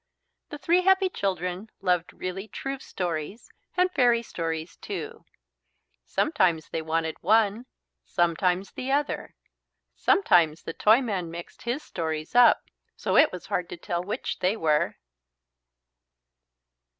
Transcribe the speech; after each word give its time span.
The 0.49 0.57
three 0.57 0.81
happy 0.81 1.09
children 1.09 1.69
loved 1.79 2.11
really 2.11 2.47
true 2.47 2.79
stories 2.79 3.51
and 3.77 3.91
fairy 3.91 4.23
stories 4.23 4.75
too. 4.77 5.25
Sometimes 6.07 6.69
they 6.69 6.81
wanted 6.81 7.21
one, 7.21 7.67
sometimes 8.03 8.71
the 8.71 8.91
other. 8.91 9.35
Sometimes 9.95 10.63
the 10.63 10.73
Toyman 10.73 11.29
mixed 11.29 11.61
his 11.61 11.83
stories 11.83 12.33
up 12.33 12.63
so 12.95 13.15
it 13.15 13.31
was 13.31 13.45
hard 13.45 13.69
to 13.69 13.77
tell 13.77 14.01
which 14.03 14.39
they 14.39 14.57
were. 14.57 14.95